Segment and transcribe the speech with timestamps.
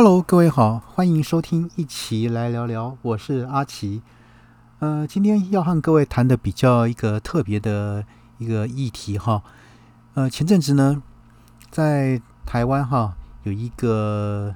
[0.00, 4.00] Hello，各位好，欢迎收听一起来聊聊，我是阿奇。
[4.78, 8.06] 呃，今天要和各位谈的比较一个特别的
[8.38, 9.42] 一个议题哈。
[10.14, 11.02] 呃，前阵子呢，
[11.68, 14.54] 在台湾哈有一个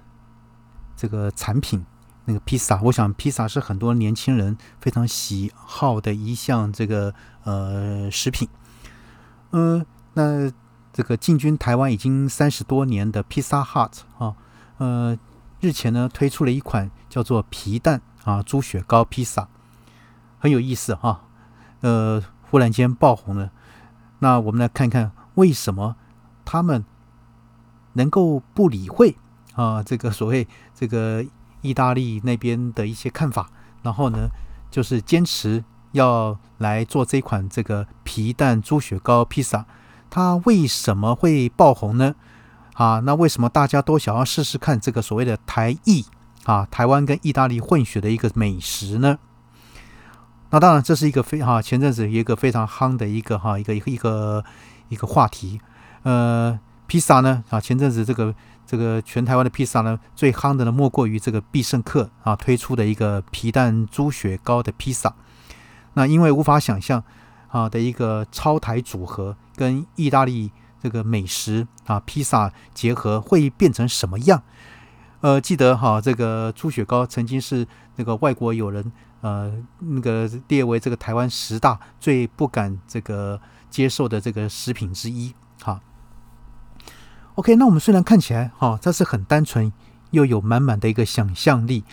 [0.97, 1.85] 这个产品，
[2.27, 7.13] 那个披萨，我想披萨是很多年轻人非常喜好的一项这个
[7.43, 8.49] 呃食品。
[9.51, 9.85] 嗯，
[10.15, 10.49] 那
[10.93, 14.37] 这个进军台湾已经三十多年的披萨 Hut 啊，
[14.79, 15.19] 呃，
[15.63, 19.49] 日前呢推出了一款叫做皮蛋啊猪血糕披萨，
[20.39, 21.23] 很有意思哈。
[21.81, 23.51] 呃，忽然间爆红了。
[24.19, 25.97] 那我们来看看为什么
[26.45, 26.85] 他们
[27.95, 29.17] 能够不理会
[29.55, 31.25] 啊这个所谓这个
[31.63, 33.49] 意大利那边的一些看法，
[33.83, 34.29] 然后呢，
[34.71, 35.65] 就是坚持。
[35.93, 39.67] 要来做这款这个皮蛋猪血糕披萨，
[40.09, 42.15] 它为什么会爆红呢？
[42.75, 46.05] 啊，那为什么大家都想要试试看这个所谓的台意
[46.45, 49.19] 啊，台湾跟意大利混血的一个美食呢？
[50.51, 54.45] 那当然，这是一个非哈前阵子一个非常夯的一个哈一个一个一个
[54.91, 55.61] 一个话题。
[56.03, 58.35] 呃，披萨呢啊，前阵子这个
[58.67, 65.15] 这个全台湾的披萨呢，最夯的呢莫过于这个必胜客啊推出的一个皮蛋猪血糕的披萨。
[65.95, 67.03] 那因为无法想象
[67.49, 70.51] 啊的一个超台组合跟意大利
[70.83, 74.43] 这个美食啊披萨结合会变成什么样？
[75.21, 77.67] 呃，记得哈这个猪血糕曾经是
[77.97, 85.33] 那个外国友人呃那个列为这个台湾十大最不敢这个接受的这个食品之一。
[85.63, 85.81] 哈
[87.37, 89.73] ，OK，那我们虽然看起来哈这是很单纯
[90.11, 91.85] 又有满满的一个想象力，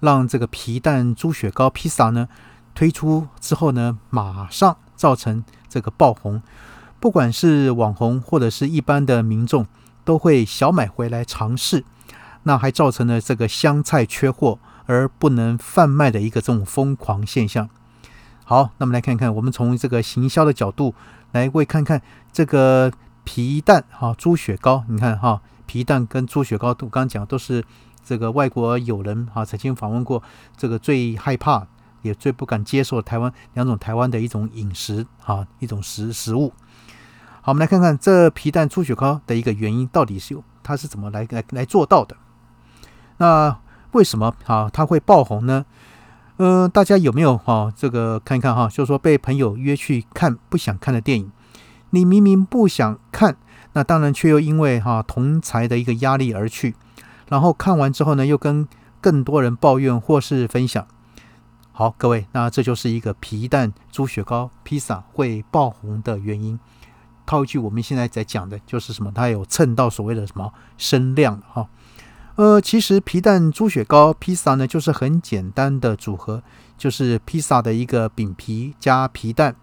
[0.00, 2.28] 让这个皮蛋猪血糕披萨呢。
[2.74, 6.40] 推出之后呢，马上造成这个爆红，
[7.00, 9.66] 不管是网红或者是一般的民众，
[10.04, 11.84] 都会小买回来尝试。
[12.44, 17.68] 那还造成了这个香菜缺货而不能贩卖的一个这种疯狂现象。
[18.44, 20.94] 好，那么来看看，我们从这个行销的角度
[21.32, 22.00] 来为看看
[22.32, 22.90] 这个
[23.24, 24.84] 皮蛋哈猪血糕。
[24.88, 27.62] 你看哈，皮蛋跟猪血糕，我刚刚讲都是
[28.02, 30.22] 这个外国友人哈曾经访问过，
[30.56, 31.66] 这个最害怕。
[32.02, 36.52] 也最不敢接受台湾两种台湾的一种饮食啊，一种食食物。
[37.40, 42.16] 好，我们来看看这皮蛋出血糕的一个原因到底是有它是怎么来来来做到的？
[43.18, 43.58] 那
[43.92, 45.64] 为什么啊它会爆红呢？
[46.36, 48.68] 嗯，大家有没有哈这个看一看哈？
[48.68, 51.32] 就是说被朋友约去看不想看的电影，
[51.90, 53.36] 你明明不想看，
[53.72, 56.76] 那当然却又因为哈同才的一个压力而去，
[57.28, 58.68] 然后看完之后呢，又跟
[59.00, 60.86] 更多人抱怨或是分享。
[61.78, 66.58] 好，各位，那这就是一个皮蛋猪血糕披萨会爆红的原因。
[67.24, 69.12] 套一句我们现在在讲的，就是什么？
[69.14, 71.68] 它有蹭到所谓的什么声量哈。
[72.34, 76.42] 呃，其实皮蛋猪血糕披萨呢，就是很简单的组合，
[76.76, 79.54] 就是披萨的一个饼皮加皮蛋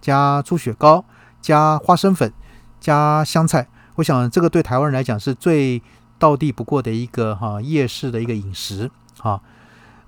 [0.00, 1.04] 加猪血糕
[1.42, 2.32] 加花生粉
[2.78, 3.66] 加香菜。
[3.96, 5.82] 我想这个对台湾人来讲是最
[6.16, 8.88] 道地不过的一个哈夜市的一个饮食
[9.18, 9.42] 哈。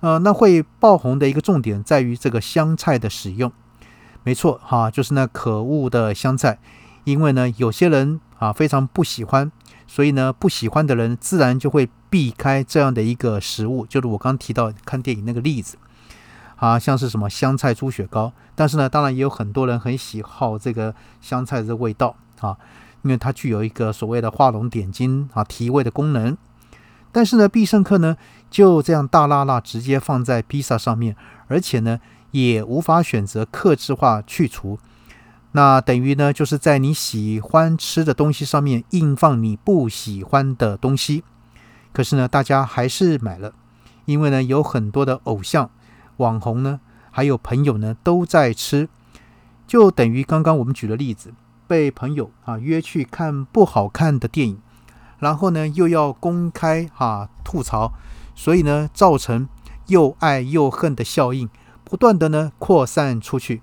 [0.01, 3.51] 呃，那会爆红的一个重点在于这个香菜的使用，
[4.23, 6.57] 没错哈，就是那可恶的香菜，
[7.03, 9.51] 因为呢，有些人啊非常不喜欢，
[9.87, 15.77] 所以呢，不喜欢的人自然就会避开这样的一个食物，就是我刚提到看电影那个例子，
[16.55, 22.57] 啊，像是什么香菜猪血糕，但是呢，当然也有很多人很喜好这个香菜的味道啊，
[23.01, 26.37] 因为它具有一个所谓的画龙点睛啊提味的功能。
[27.11, 28.15] 但是呢，必胜客呢
[28.49, 31.15] 就这样大辣辣直接放在披萨上面，
[31.47, 31.99] 而且呢
[32.31, 34.79] 也无法选择克制化去除，
[35.51, 41.23] 那等于呢就是在你喜欢吃的东西上面硬放你不喜欢的东西。
[41.91, 43.53] 可是呢，大家还是买了，
[44.05, 45.69] 因为呢有很多的偶像、
[46.17, 46.79] 网红呢，
[47.09, 48.87] 还有朋友呢都在吃，
[49.65, 51.33] 就等于刚刚我们举的例子，
[51.67, 54.59] 被朋友啊约去看不好看的电影。
[55.17, 57.93] 然后呢，又要公开哈吐槽，
[58.39, 59.49] 所以呢，造成
[59.87, 61.49] 又爱又恨的效应，
[61.83, 63.61] 不断的呢扩散出去，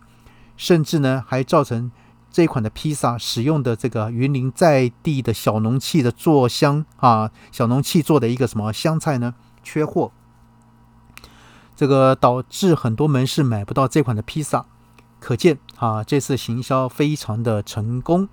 [0.55, 1.91] 甚至呢还造成
[2.31, 10.13] 这款的披萨使用的这个云林在地的小农器的做香啊，小农器做的一个什么香菜呢缺货，
[11.75, 14.67] 这个导致很多门市买不到这款的披萨，
[15.19, 18.29] 可见啊这次行销非常的成功。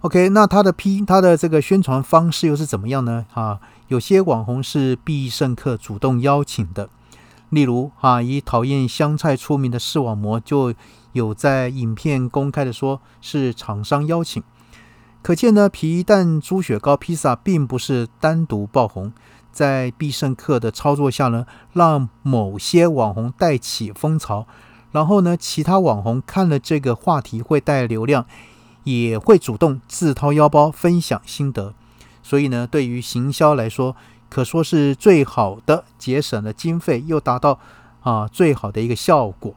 [0.00, 3.24] OK，那它的 P，它的这个宣传方式又是怎么样呢？
[3.34, 3.60] 啊，
[3.92, 6.88] 有些网红是必胜客主动邀请的，
[7.50, 10.72] 例如啊，以讨厌香菜出名的视网膜就
[11.12, 14.42] 有在影片公开的说是厂商邀请。
[15.20, 19.12] 可见呢，皮蛋猪血糕披萨并不是单独爆红，
[19.52, 24.46] 在必胜客的操作下呢，让某些网红带起风潮，
[24.92, 28.24] 然后呢，其他网红看了这个话题会带流量，
[28.84, 31.74] 也会主动自掏腰包分享心得，
[32.22, 33.96] 所以呢，对于行销来说，
[34.30, 37.58] 可说是最好的节省了经费，又达到
[38.02, 39.54] 啊最好的一个效果。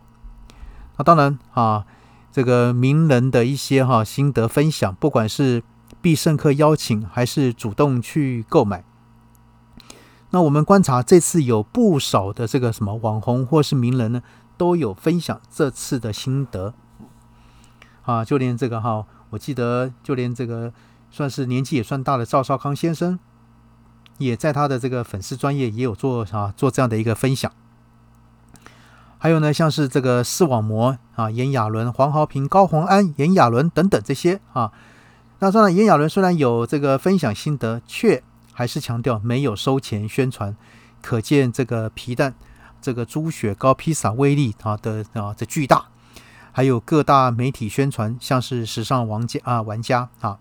[0.98, 1.86] 那当然啊。
[2.36, 5.64] 这个名人的一些哈心得分享，不管是
[6.02, 8.84] 必胜客邀请还是主动去购买，
[10.32, 14.22] 那我们观察这次有不少的这个什么网红或是名人呢，
[14.58, 16.74] 都有分享这次的心得
[18.04, 20.74] 啊，就连这个哈，我记得就连这个
[21.16, 23.18] 算是年纪也算大的赵少康先生，
[24.18, 27.50] 也在他的这个粉丝专业也有做啊做这样的一个分享。
[29.18, 34.74] 还有呢，像是这个视网膜啊，炎亚纶、黄豪平、高洪安、炎亚纶等等这些啊。
[35.40, 38.22] 那当然，炎亚纶虽然有这个分享心得，却
[38.52, 40.58] 还是强调没有收钱宣传，
[41.02, 42.36] 可见这个皮蛋、
[42.82, 45.86] 这个猪血糕披萨威力啊的啊的巨大。
[46.52, 50.40] 还有各大媒体宣传，像是时尚玩家啊玩家啊。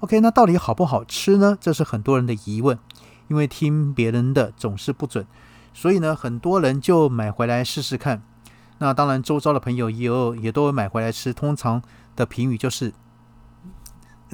[0.00, 1.58] OK，那到底好不好吃呢？
[1.60, 2.78] 这是很多人的疑问，
[3.26, 5.26] 因为听别人的总是不准。
[5.74, 8.22] 所以呢，很多人就买回来试试看。
[8.78, 11.32] 那当然，周遭的朋友也有也都买回来吃。
[11.32, 11.82] 通常
[12.14, 12.92] 的评语就是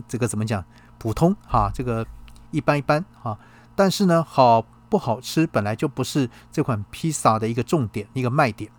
[0.06, 0.62] 这个怎么讲？
[0.98, 2.06] 普通哈，这个
[2.50, 3.38] 一般一般哈。
[3.74, 8.70] 但是呢，好不好吃本来就不是这款披萨的一个重点，一个卖点。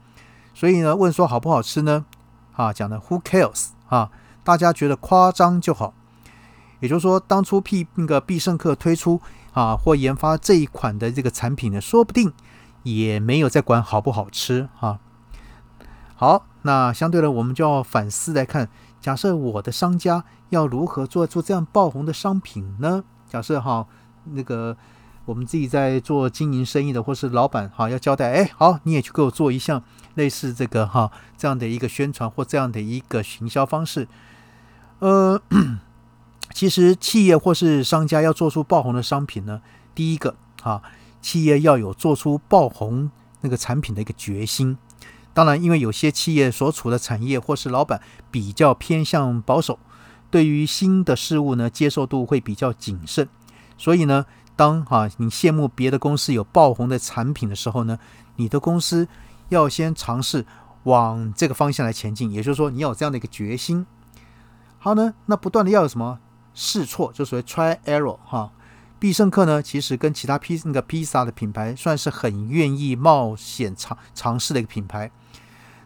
[0.53, 2.05] 所以呢，问说好不好吃呢？
[2.53, 4.11] 啊，讲的 Who cares 啊？
[4.43, 5.95] 大家觉得夸张就好。
[6.85, 9.19] 也就是说，当初必那个必胜客推出
[9.51, 12.31] 啊或研发这一款的这个产品呢，说不定。
[12.85, 14.99] 也没有在管好不好吃哈。
[16.15, 18.69] 好，那相对的，我们就要反思来看，
[19.01, 23.03] 假设我的商家要如何做出这样爆红的商品呢？
[23.27, 23.87] 假设哈，
[24.25, 24.77] 那个
[25.25, 29.81] 我们自己在做经营生意的，或是老板哈，要交代，哎，好，你也去给我做一项
[30.13, 34.07] 类似这个哈这样的一个宣传或这样的一个行销方式。
[34.99, 35.41] 呃，
[36.55, 39.61] 其实企业或是商家要做出爆红的商品呢，
[39.93, 40.81] 第一个啊。
[41.21, 43.09] 企业要有做出爆红
[43.41, 44.77] 那个产品的一个决心。
[45.33, 47.99] 当然，因为有些企业所处的产业或是老板
[48.29, 49.79] 比较偏向保守，
[50.29, 53.27] 对于新的事物呢接受度会比较谨慎。
[53.75, 57.97] 所以呢，当哈你羡慕别的公司有爆红的产品的时候呢，
[58.35, 59.07] 你的公司
[59.49, 60.45] 要先尝试
[60.83, 62.31] 往这个方向来前进。
[62.31, 63.87] 也就是说，你要有这样的一个决心。
[64.77, 66.19] 好呢，那不断的要有什么
[66.55, 68.51] 试错，就所谓 try error 哈。
[68.97, 75.11] 必胜客呢，其实跟其他披那个披萨的品牌算是很愿意冒险尝尝试的一个品牌。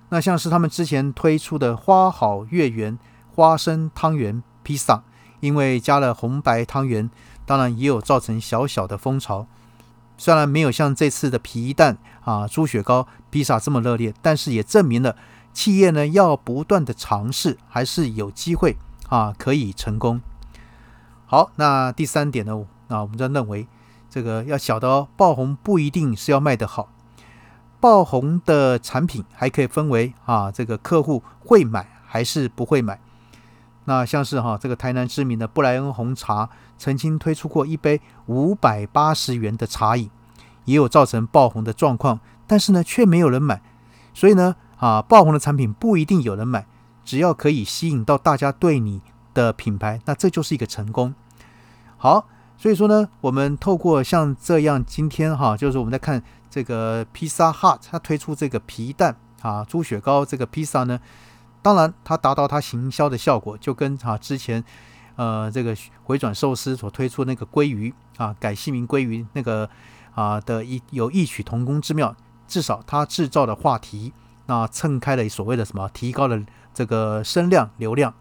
[0.10, 2.98] 那像是他们之前推出的花好月圆
[3.36, 5.04] 花生汤圆披萨，
[5.39, 7.10] 因为加了红白汤圆，
[7.45, 9.48] 当然也有造成小小的风潮。
[10.18, 15.16] 虽然没有像这次的皮蛋啊猪血糕披萨这么热烈，但是也证明了
[15.51, 18.77] 企业呢要不断的尝试，还是有机会
[19.10, 20.21] 啊可以成功。
[21.31, 22.65] 好，那第三点呢？
[22.87, 23.67] 那我们就认为，
[24.09, 26.89] 这个要晓得，爆红不一定是要卖得好，
[27.79, 32.99] 爆红的产品还可以分为啊，这个客户会买还是不会买。
[33.85, 36.49] 那像是哈，这个台南知名的布莱恩红茶，
[36.79, 40.09] 曾经推出过一杯五百八十元的茶饮，
[40.65, 43.61] 也有造成爆红的状况，但是呢，却没有人买。
[44.15, 46.65] 所以呢，啊，爆红的产品不一定有人买，
[47.06, 51.14] 只要可以吸引到大家对你的品牌，那这就是一个成功。
[51.98, 52.28] 好。
[52.62, 61.00] 所以说呢，我们透过像这样，今天哈，就是我们在看这个披萨 hut，它推出这个皮蛋啊猪血糕这个披萨呢，
[61.62, 64.62] 当然它达到它行销的效果，就跟啊之前
[65.16, 69.69] 呃这个回转寿司所推出那个鲑鱼啊改姓名鲑鱼那个
[70.14, 72.14] 啊的一有异曲同工之妙，
[72.45, 74.12] 至少它制造的话题，
[74.48, 76.38] 那蹭开了所谓的什么提高了
[76.74, 78.14] 这个声量流量。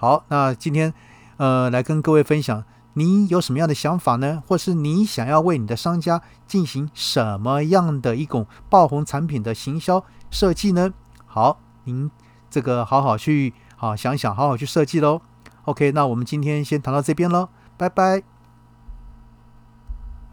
[0.00, 0.94] 好，那今天
[1.38, 2.62] 呃来跟各位分享。
[2.94, 4.42] 你有什么样的想法呢？
[4.46, 10.92] 或是你想要为你的商家进行什么样的一种爆红产品的行销设计呢？
[11.26, 12.10] 好，您
[12.48, 15.20] 这个好好去好想想，好好去设计喽。
[15.64, 18.37] OK，那我们今天先谈到这边喽，拜拜。